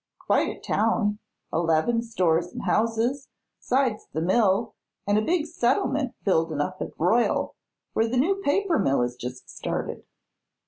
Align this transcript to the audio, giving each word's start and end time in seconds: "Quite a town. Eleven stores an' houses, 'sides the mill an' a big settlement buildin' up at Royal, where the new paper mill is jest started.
"Quite 0.17 0.49
a 0.49 0.59
town. 0.59 1.19
Eleven 1.53 2.01
stores 2.01 2.51
an' 2.51 2.61
houses, 2.61 3.27
'sides 3.59 4.07
the 4.11 4.19
mill 4.21 4.73
an' 5.05 5.15
a 5.17 5.21
big 5.21 5.45
settlement 5.45 6.15
buildin' 6.23 6.59
up 6.59 6.77
at 6.81 6.97
Royal, 6.99 7.53
where 7.93 8.07
the 8.07 8.17
new 8.17 8.37
paper 8.43 8.79
mill 8.79 9.03
is 9.03 9.15
jest 9.15 9.47
started. 9.55 10.03